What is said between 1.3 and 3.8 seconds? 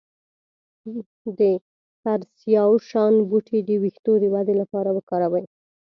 د پرسیاوشان بوټی د